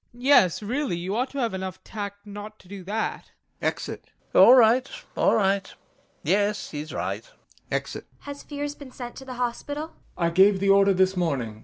[0.15, 0.23] TROFIMOV.
[0.23, 3.29] Yes, really, you ought to have enough tact not to do that.
[3.61, 5.71] [Exit.] LOPAKHIN, All right, all right...
[6.23, 7.29] yes, he's right.
[7.69, 8.23] [Exit.] ANYA.
[8.25, 9.91] Has Fiers been sent to the hospital?
[10.17, 10.23] YASHA.
[10.25, 11.59] I gave the order this morning.